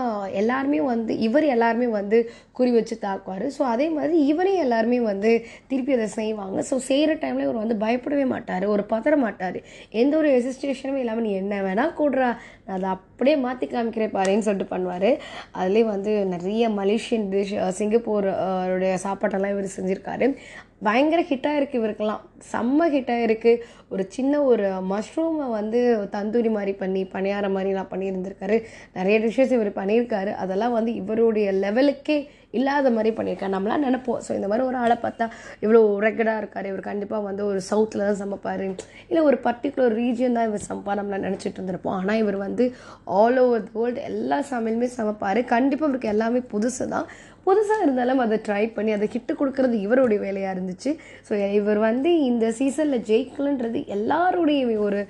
[0.43, 2.19] எல்லாருமே வந்து இவர் எல்லாருமே வந்து
[2.59, 3.45] குறி வச்சு தாக்குவார்.
[3.57, 5.31] ஸோ அதே மாதிரி இவரே எல்லாருமே வந்து
[5.71, 6.59] திருப்பி அதை செய்வாங்க.
[6.71, 9.59] ஸோ செய்கிற டைமில் இவர் வந்து பயப்படவே மாட்டார் ஒரு பதற மாட்டார்.
[10.03, 12.31] எந்த ஒரு ரெசிஸ்ட்ரேஷனும் இல்லாமல் நீ என்ன வேணால் கூடுறா
[12.67, 15.11] நான் அதை அப்படியே மாற்றி காமிக்கிறேன் பாருன்னு சொல்லிட்டு பண்ணுவார்.
[15.61, 18.29] அதுலேயே வந்து நிறைய மலேசியன் டிஷ் சிங்கப்பூர்
[18.75, 20.29] உடைய சாப்பாட்டெல்லாம் இவர் செஞ்சுருக்காரு.
[20.87, 22.23] பயங்கர ஹிட்டாக இருக்குது இவருக்கெல்லாம்.
[22.53, 23.61] செம்ம ஹிட்டாக இருக்குது
[23.95, 25.81] ஒரு சின்ன ஒரு மஷ்ரூமை வந்து
[26.15, 28.57] தந்தூரி மாதிரி பண்ணி பணியார மாதிரிலாம் பண்ணியிருந்திருக்காரு.
[28.99, 30.33] நிறைய டிஷ்ஷஸ் இவர் பண்ணியிருக்காரு.
[30.45, 32.17] அதெல்லாம் வந்து இவருடைய லெவலுக்கே
[32.59, 33.55] இல்லாத மாதிரி பண்ணியிருக்காரு.
[33.55, 34.19] நம்மளாம் நினைப்போம்.
[34.25, 35.27] ஸோ இந்த மாதிரி ஒரு ஆளை பார்த்தா
[35.65, 36.69] இவ்வளோ ரெக்கடாக இருக்கார்.
[36.73, 38.65] இவர் கண்டிப்பாக வந்து ஒரு சவுத்தில் தான் சமைப்பார்.
[39.11, 41.01] இல்லை ஒரு பர்டிகுலர் ரீஜியன் தான் இவர் சமைப்பார்.
[41.01, 41.97] நம்மளாம் நினச்சிட்டு இருந்திருப்போம்.
[42.01, 42.67] ஆனால் இவர் வந்து
[43.21, 45.41] ஆல் ஓவர் த வேர்ல்டு எல்லா சமையலுமே சமைப்பார்.
[45.55, 47.09] கண்டிப்பாக இவருக்கு எல்லாமே புதுசு தான்
[47.47, 50.91] புதுசாக இருந்தாலும் அதை ட்ரை பண்ணி அதை ஹிட்டு கொடுக்கறது இவருடைய வேலையாக இருந்துச்சு.
[51.29, 55.01] ஸோ இவர் வந்து இந்த சீசனில் ஜெயிக்கலன்றது எல்லாருடைய ஒரு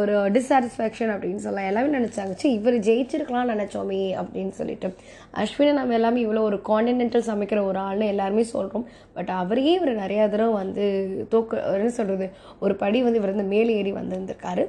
[0.00, 1.68] ஒரு டிஸாட்டிஸ்ஃபேக்ஷன் அப்படின்னு சொல்லலாம்.
[1.70, 4.90] எல்லாமே நினச்சாங்க சரி இவர் ஜெயிச்சிருக்கலாம்னு நினச்சோமே அப்படின்னு சொல்லிட்டு.
[5.42, 8.86] அஸ்வினை நம்ம எல்லாமே இவ்வளோ ஒரு காண்டினென்டல் சமைக்கிற ஒரு ஆள்னு எல்லாருமே சொல்கிறோம்
[9.18, 10.84] பட் அவரையே இவர் நிறையா தடவை வந்து
[11.34, 12.28] தோக்க என்ன சொல்கிறது
[12.66, 14.64] ஒரு படி வந்து இவர் வந்து மேலே ஏறி வந்திருந்திருக்காரு.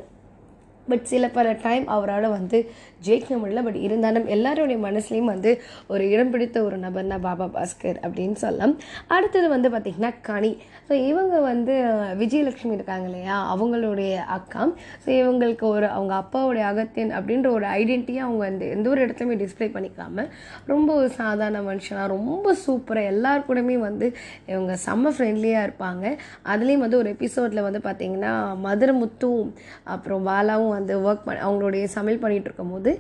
[0.90, 2.58] பட் சில பல டைம் அவரால் வந்து
[3.06, 3.62] ஜெயிக்க முடியல.
[3.64, 5.52] பட் இருந்தாலும் எல்லாருடைய மனசுலேயும் வந்து
[5.94, 8.74] ஒரு இடம் பிடித்த ஒரு நபர்னா பாபா பாஸ்கர் அப்படின்னு சொல்லலாம்.
[9.16, 10.52] அடுத்தது வந்து பார்த்திங்கன்னா கனி.
[10.88, 11.74] ஸோ இவங்க வந்து
[12.22, 13.38] விஜயலட்சுமி இருக்காங்க இல்லையா?
[13.54, 14.64] அவங்களுடைய அக்கா.
[15.06, 19.70] ஸோ இவங்களுக்கு ஒரு அவங்க அப்பாவுடைய அகத்தியன் அப்படின்ற ஒரு ஐடென்டிட்டியை அவங்க வந்து எந்த ஒரு இடத்துலையுமே டிஸ்ப்ளே
[19.76, 20.30] பண்ணிக்காமல்
[20.74, 24.10] ரொம்ப ஒரு சாதாரண மனுஷனாக ரொம்ப சூப்பராக எல்லார் கூடமே வந்து
[24.52, 26.06] இவங்க செம்ம ஃப்ரெண்ட்லியாக இருப்பாங்க.
[26.54, 28.34] அதுலேயும் வந்து ஒரு எபிசோடில் வந்து பார்த்திங்கன்னா
[28.68, 29.48] மதுரமுத்தும்
[29.96, 32.92] அப்புறம் பாலாவும் வந்து ஒர்க் பண்ண அவங்களுடைய சமையல் பண்ணிகிட்டு இருக்கும்போது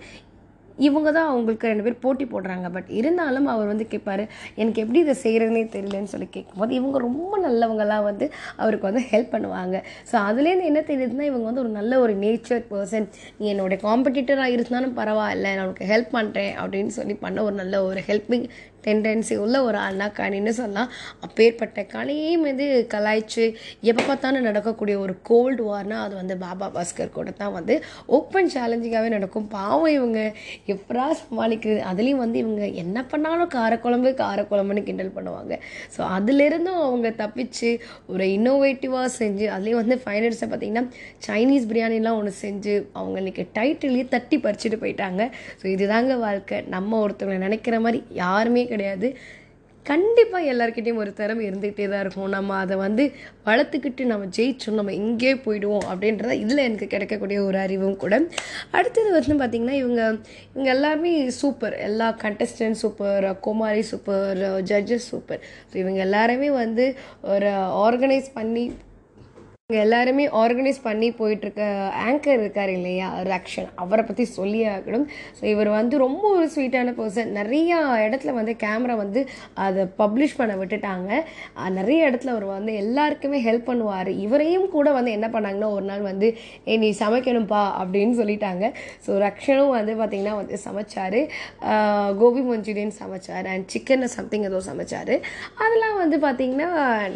[0.85, 2.67] இவங்க தான் அவங்களுக்கு ரெண்டு பேர் போட்டி போடுறாங்க.
[2.75, 4.23] பட் இருந்தாலும் அவர் வந்து கேட்பார்
[4.61, 8.25] எனக்கு எப்படி இதை செய்கிறதுனே தெரியலன்னு சொல்லி கேட்கும்போது இவங்க ரொம்ப நல்லவங்களாம் வந்து
[8.61, 9.75] அவருக்கு வந்து ஹெல்ப் பண்ணுவாங்க.
[10.11, 13.07] ஸோ அதுலேருந்து என்ன தெரியுதுன்னா இவங்க வந்து ஒரு நல்ல ஒரு நேச்சர் பர்சன்
[13.39, 18.03] நீ என்னோட காம்படிட்டராக இருந்தாலும் பரவாயில்ல நான் உனக்கு ஹெல்ப் பண்ணுறேன் அப்படின்னு சொல்லி பண்ண ஒரு நல்ல ஒரு
[18.09, 18.47] ஹெல்ப்பிங்
[18.85, 20.89] டெண்டன்சி உள்ள ஒரு அண்ணா காணின்னு சொல்லலாம்.
[21.25, 23.45] அப்பேற்பட்ட கலையும் வந்து கலாய்ச்சி
[23.91, 27.75] எப்போ பார்த்தாலும் நடக்கக்கூடிய ஒரு கோல்டு வார்னா அது வந்து பாபா பாஸ்கர் கூட தான் வந்து
[28.17, 29.47] ஓப்பன் சேலஞ்சிங்காகவே நடக்கும்.
[29.57, 30.19] பாவம் இவங்க.
[30.73, 31.81] எப்படா சமாளிக்கிறது?
[31.91, 35.53] அதுலேயும் வந்து இவங்க என்ன பண்ணாலும் காரக்குழம்பு காரக்குழம்புன்னு கிண்டல் பண்ணுவாங்க.
[35.95, 37.69] ஸோ அதுலேருந்தும் அவங்க தப்பிச்சு
[38.13, 40.85] ஒரு இன்னோவேட்டிவாக செஞ்சு அதுலேயும் வந்து ஃபைனல்ஸை பார்த்தீங்கன்னா
[41.27, 45.21] சைனீஸ் பிரியாணிலாம் ஒன்று செஞ்சு அவங்க இன்றைக்கி டைட்டிலேயே தட்டி பறிச்சுட்டு போயிட்டாங்க.
[45.61, 46.59] ஸோ இதுதாங்க வாழ்க்கை.
[46.75, 49.09] நம்ம ஒருத்தவங்களை நினைக்கிற மாதிரி யாருமே கிடையாது.
[49.85, 52.27] கண்டிப்பாக எல்லாருக்கிட்டேயும் ஒரு திறமை இருந்துகிட்டே தான் இருக்கும்.
[52.35, 53.03] நம்ம அதை வந்து
[53.47, 58.19] வளர்த்துக்கிட்டு நம்ம ஜெயிச்சோம் நம்ம எங்கேயே போயிடுவோம் அப்படின்றத இதில் எனக்கு கிடைக்கக்கூடிய ஒரு அறிவும் கூட.
[58.77, 60.01] அடுத்தது வந்து பார்த்திங்கன்னா இவங்க
[60.53, 61.75] இவங்க எல்லாருமே சூப்பர்.
[61.89, 65.43] எல்லா கண்டஸ்டன்ட் சூப்பர் குமாரி சூப்பர் ஜட்ஜஸ் சூப்பர்.
[65.71, 66.87] ஸோ இவங்க எல்லாருமே வந்து
[67.35, 67.51] ஒரு
[67.85, 68.65] ஆர்கனைஸ் பண்ணி
[69.69, 71.65] இவங்க எல்லாருமே ஆர்கனைஸ் பண்ணி போயிட்டுருக்க
[72.07, 73.05] ஆங்கர் இருக்கார் இல்லையா?
[73.33, 73.69] ரக்ஷன்.
[73.83, 75.05] அவரை பற்றி சொல்லியே ஆகணும்.
[75.37, 79.21] ஸோ இவர் வந்து ரொம்ப ஒரு ஸ்வீட்டான பர்சன் நிறையா இடத்துல வந்து கேமரா வந்து
[79.65, 81.11] அதை பப்ளிஷ் பண்ண விட்டுட்டாங்க.
[81.77, 84.11] நிறைய இடத்துல அவர் வந்து எல்லாருக்குமே ஹெல்ப் பண்ணுவார்.
[84.25, 86.29] இவரையும் கூட வந்து என்ன பண்ணாங்கன்னா ஒரு நாள் வந்து
[86.67, 88.73] ஏ நீ சமைக்கணும்ப்பா அப்படின்னு சொல்லிட்டாங்க.
[89.07, 91.19] ஸோ ரக்ஷனும் வந்து பார்த்திங்கன்னா வந்து சமைச்சார்.
[92.21, 93.49] கோபி மஞ்சூரியன் சமைச்சார்.
[93.55, 95.15] அண்ட் சிக்கன் சம்திங் ஏதோ சமைச்சார்.
[95.63, 96.69] அதெல்லாம் வந்து பார்த்திங்கன்னா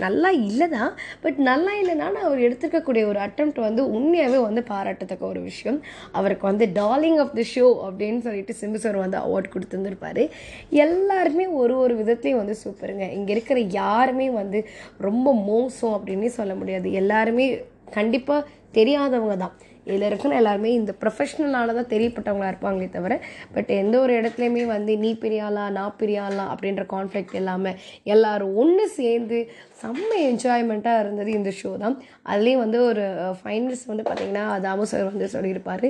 [0.07, 0.91] நல்லா இல்லை தான்
[1.25, 5.83] பட் நல்லா இல்லைன்னா அவர் எடுத்துக்கக்கூடிய ஒரு அட்டம் வந்து உண்மையாகவே வந்து பாராட்டத்தக்க ஒரு விஷயம்.
[6.11, 10.29] அவருக்கு வந்து டார்லிங் ஆஃப் தி ஷோ அப்படின்னு சொல்லிட்டு சிம்பு சார் வந்து அவார்ட் கொடுத்துருந்துருப்பாரு.
[10.69, 13.11] எல்லாருமே ஒரு ஒரு விதத்துலேயும் வந்து சூப்பருங்க.
[13.11, 16.91] இங்கே இருக்கிற யாருமே வந்து ரொம்ப மோசம் அப்படின்னே சொல்ல முடியாது.
[16.91, 19.55] எல்லாருமே கண்டிப்பாக தெரியாதவங்க தான்.
[19.87, 23.13] இதில் இருக்கணும் எல்லாருமே இந்த ப்ரொஃபஷ்னலால தான் தெரியப்பட்டவங்களா இருப்பாங்களே தவிர
[23.55, 27.79] பட் எந்த ஒரு இடத்துலையுமே வந்து நீ பிரியாலா நான் பிரியாலா அப்படின்ற கான்ஃப்ளிக்ட் இல்லாமல்
[28.15, 29.39] எல்லோரும் ஒன்று சேர்ந்து
[29.81, 31.95] செம்ம என்ஜாய்மெண்ட்டாக இருந்தது இந்த ஷோ தான்.
[32.31, 33.03] அதுலேயும் வந்து ஒரு
[33.39, 35.85] ஃபைனல்ஸ் வந்து பார்த்திங்கன்னா தாமு சார் வந்து சொல்லியிருப்பார்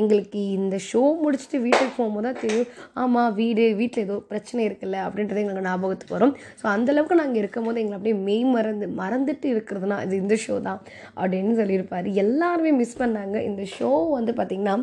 [0.00, 2.68] எங்களுக்கு இந்த ஷோ முடிச்சுட்டு வீட்டுக்கு போகும்போது தான் தெரியும்.
[3.02, 6.34] ஆமாம் வீடு வீட்டில் ஏதோ பிரச்சனை இருக்குல்ல அப்படின்றது எங்களுக்கு ஞாபகத்துக்கு வரும்.
[6.60, 10.82] ஸோ அந்தளவுக்கு நாங்கள் இருக்கும் போது எங்களை அப்படியே மெய் மறந்து மறந்துட்டு இருக்கிறதுனா இது இந்த ஷோ தான்
[11.20, 12.08] அப்படின்னு சொல்லியிருப்பார்.
[12.24, 13.36] எல்லாருமே மிஸ் பண்ணாங்க.
[13.48, 14.76] இந்த ஷோ வந்து பார்த்திங்கன்னா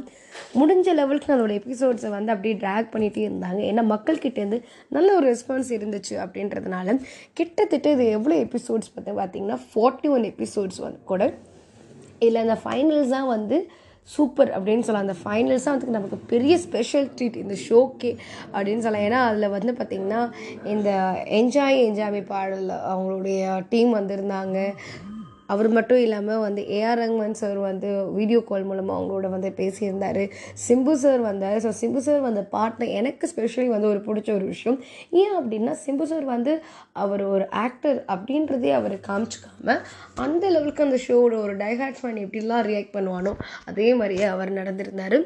[0.60, 3.60] முடிஞ்ச லெவலுக்கு அதோட எபிசோட்ஸை வந்து அப்படியே ட்ராக் பண்ணிகிட்டே இருந்தாங்க.
[3.70, 4.60] ஏன்னா மக்கள்கிட்டேருந்து
[4.98, 6.98] நல்ல ஒரு ரெஸ்பான்ஸ் இருந்துச்சு அப்படின்றதுனால
[7.40, 11.26] கிட்டத்தட்ட இது எவ்வளோ எபிசோட்ஸ் பார்த்து பார்த்தீங்கன்னா ஃபார்ட்டி ஒன் எபிசோட்ஸ் வந்து கூட.
[12.24, 13.60] இதில் அந்த ஃபைனல்ஸ் தான் வந்து
[14.10, 15.08] சூப்பர் அப்படின்னு சொல்லலாம்.
[15.08, 18.12] அந்த ஃபைனல்ஸ் தான் வந்து நமக்கு பெரிய ஸ்பெஷல் ட்ரீட் இந்த ஷோக்கே
[18.54, 19.06] அப்படின்னு சொல்லலாம்.
[19.08, 20.22] ஏன்னா அதில் வந்து பார்த்திங்கன்னா
[20.74, 20.90] இந்த
[21.40, 23.42] என்ஜாய் என்ஜாமி பாடல் அவங்களுடைய
[23.74, 24.60] டீம் வந்திருந்தாங்க.
[25.54, 30.22] அவர் மட்டும் இல்லாமல் வந்து ஏஆர் ரங்மன் சார் வந்து வீடியோ கால் மூலமாக அவங்களோட வந்து பேசியிருந்தார்.
[30.68, 31.58] சிம்பு சார் வந்தார்.
[31.66, 34.80] ஸோ சிம்பு சார் வந்த பாட்டில் எனக்கு ஸ்பெஷலி வந்து ஒரு பிடிச்ச ஒரு விஷயம்.
[35.24, 36.54] ஏன் அப்படின்னா சிம்பு சார் வந்து
[37.06, 39.82] அவர் ஒரு ஆக்டர் அப்படின்றதே அவர் காமிச்சிக்காமல்
[40.26, 43.34] அந்த லெவலுக்கு அந்த ஷோவோட ஒரு டைஹாட் ஃபேன் எப்படிலாம் ரியாக்ட் பண்ணுவானோ
[43.72, 45.18] அதே மாதிரியே அவர் நடந்திருந்தார்.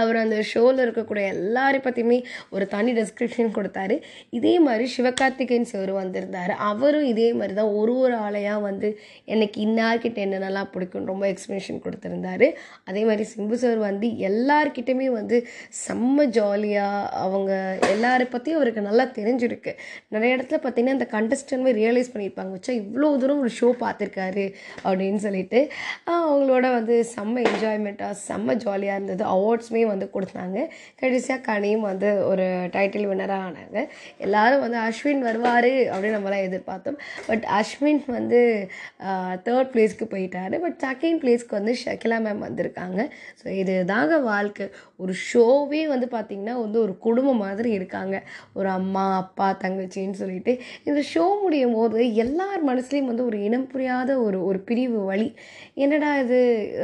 [0.00, 2.18] அவர் அந்த ஷோவில் இருக்கக்கூடிய எல்லாரை பற்றியுமே
[2.54, 3.96] ஒரு தனி டெஸ்கிரிப்ஷன் கொடுத்தாரு.
[4.38, 6.52] இதே மாதிரி சிவகார்த்திகேயன் சார் வந்திருந்தார்.
[6.70, 8.88] அவரும் இதே மாதிரி தான் ஒரு ஒரு ஆளையாக வந்து
[9.34, 12.48] எனக்கு இன்னார்கிட்ட என்னென்னலாம் பிடிக்கும் ரொம்ப எக்ஸ்ப்ளனேஷன் கொடுத்துருந்தாரு.
[12.90, 15.38] அதே மாதிரி சிம்பு சார் வந்து எல்லார்கிட்டயுமே வந்து
[15.84, 17.52] செம்ம ஜாலியாக அவங்க
[17.92, 19.74] எல்லாரை பற்றியும் அவருக்கு நல்லா தெரிஞ்சிருக்கு.
[20.16, 22.52] நிறைய இடத்துல பார்த்தீங்கன்னா அந்த கண்டஸ்டன்ட்மே ரியலைஸ் பண்ணியிருப்பாங்க.
[22.56, 24.46] வச்சா இவ்வளோ தூரம் ஒரு ஷோ பார்த்துருக்காரு
[24.86, 25.60] அப்படின்னு சொல்லிட்டு
[26.16, 29.24] அவங்களோட வந்து செம்ம என்ஜாய்மெண்ட்டாக செம்ம ஜாலியாக இருந்தது.
[29.34, 30.58] அவார்ட்ஸுமே வந்து கொடுத்தாங்க.
[31.00, 33.78] கடைசியாக கனியும் வந்து ஒரு டைட்டில் வின்னராக ஆனாங்க.
[34.26, 36.98] எல்லாரும் வந்து அஸ்வின் வருவார் அப்படின்னு நம்மளாம் எதிர்பார்த்தோம்.
[37.28, 38.40] பட் அஸ்வின் வந்து
[39.48, 40.58] தேர்ட் பிளேஸ்க்கு போயிட்டாரு.
[40.64, 43.00] பட் செகண்ட் பிளேஸ்க்கு வந்து ஷக்கிலா மேம் வந்திருக்காங்க.
[43.42, 44.66] ஸோ இதுதாங்க வாழ்க்கை.
[45.02, 48.16] ஒரு ஷோவே வந்து பார்த்திங்கன்னா வந்து ஒரு குடும்பம் மாதிரி இருக்காங்க.
[48.58, 50.52] ஒரு அம்மா அப்பா தங்கச்சின்னு சொல்லிட்டு.
[50.88, 55.28] இந்த ஷோ முடியும் போது எல்லார் மனசுலேயும் வந்து ஒரு இனம் புரியாத ஒரு ஒரு பிரிவு வழி
[55.84, 56.40] என்னடா இது?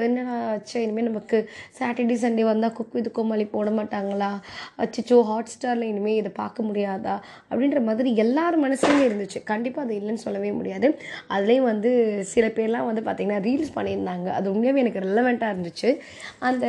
[0.06, 0.76] என்னடா ஆச்சு?
[0.84, 1.38] இனிமேல் நமக்கு
[1.78, 4.40] சாட்டர்டே சண்டே வந்தால் குக் வித் கோமாளி போட மாட்டாங்களா
[4.78, 7.20] அச்சோ ஹாட் ஸ்டாரில் இனிமேல் இதை பார்க்க முடியாதா?
[7.50, 9.42] அப்படின்ற மாதிரி எல்லார் மனசுலையும் இருந்துச்சு.
[9.44, 10.98] கண்டிப்பாக அது இல்லைன்னு சொல்லவே முடியாது.
[11.30, 14.26] அதுலேயும் வந்து சில பேர்லாம் வந்து பார்த்திங்கன்னா ரீல்ஸ் பண்ணியிருந்தாங்க.
[14.26, 15.98] அது உண்மையாகவே எனக்கு ரெலவெண்ட்டாக இருந்துச்சு.
[16.38, 16.66] அந்த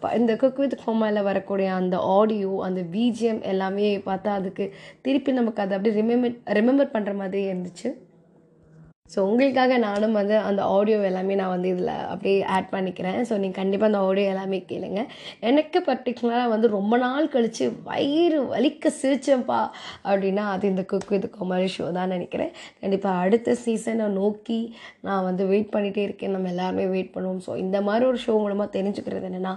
[0.00, 5.62] ப- இந்த குக் வித் கோமாவில் வரக்கூடிய அந்த ஆடியோ அந்த பிஜிஎம் எல்லாமே பார்த்தா அதுக்கு திருப்பி நமக்கு
[5.62, 7.94] அதை அப்படியே ரிமெம்பர் ரிமெம்பர் பண்ணுற மாதிரி இருந்துச்சு.
[9.12, 13.18] ஸோ உங்களுக்காக நானும் வந்து அந்த ஆடியோ எல்லாமே நான் வந்து இதில் அப்படியே ஆட் பண்ணிக்கிறேன்.
[13.28, 15.00] ஸோ நீங்கள் கண்டிப்பாக அந்த ஆடியோ எல்லாமே கேளுங்க.
[15.50, 19.60] எனக்கு பர்டிகுலராக வந்து ரொம்ப நாள் கழித்து வயிறு வலிக்க சிரிச்சேன்ப்பா
[20.10, 22.52] அப்படின்னா அது இந்த குக் வித் கோமாளி ஷோ தான் நினைக்கிறேன்.
[22.84, 24.60] கண்டிப்பாக அடுத்த சீசனை நோக்கி
[25.08, 26.34] நான் வந்து வெயிட் பண்ணிகிட்டே இருக்கேன்.
[26.36, 27.42] நம்ம எல்லாருமே வெயிட் பண்ணுவோம்.
[27.48, 29.54] ஸோ இந்த மாதிரி ஒரு ஷோ மூலமாக தெரிஞ்சுக்கிறது என்னென்னா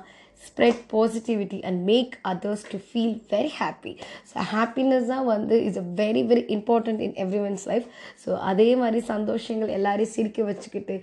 [0.48, 3.94] spread positivity and make others to feel very happy
[4.32, 7.88] so happiness தான் வந்து is a very very important in every one's life
[8.26, 10.98] so அதே மாதிரி சந்தோஷங்கள் எல்லாரையும் சிரிக்க வச்சுக்கிட்டு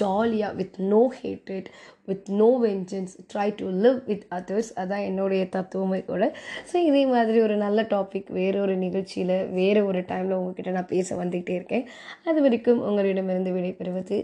[0.00, 1.68] ஜாலியாக with no hated
[2.08, 6.24] with no vengeance try to live with others அதான் என்னுடைய தத்துவமே கூட.
[6.70, 11.16] ஸோ இதே மாதிரி ஒரு நல்ல டாபிக் வேறு ஒரு நிகழ்ச்சியில் வேறு ஒரு டைமில் உங்ககிட்ட நான் பேச
[11.22, 11.86] வந்துக்கிட்டே இருக்கேன்.
[12.24, 14.18] அது வரைக்கும் உங்களிடமிருந்து விடைபெறுவது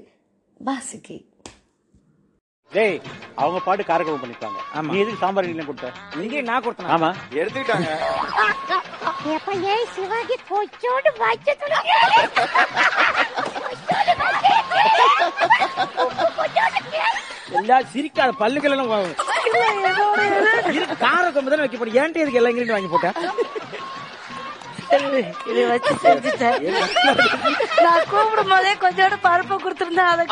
[0.61, 1.19] பாசுகி
[2.73, 2.97] டேய்
[3.37, 4.59] அவங்க பாட்டு காரக்குழம்பு பண்ணிப்பாங்க.
[4.89, 5.89] நீ எதுக்கு சாம்பார் இட்லி கொடுத்த?
[6.17, 6.93] இங்கே நான் கொடுத்தேன்?
[6.95, 7.11] ஆமா.
[7.33, 7.89] எடுத்துக்கிட்டாங்க.
[9.35, 11.55] எப்ப ஏன் சிவாஜி கொஞ்சோண்டு வச்சு
[17.59, 19.01] எல்லா சிரிக்காத பல்லுகள் எல்லாம் வா-
[20.73, 23.17] இரு, கார கொம்பு தானே வைக்க போறேன் ஏன்ட்டு இதுக்கு எல்லா இங்கிலீஷ் வாங்கி போட்டேன்
[25.51, 26.57] இதை வச்சு செஞ்சுட்டேன்.
[27.83, 30.11] நான் கூப்பிடும் போதே கொஞ்சோண்டு பருப்பு கொடுத்துருந்தேன்.
[30.13, 30.25] அதை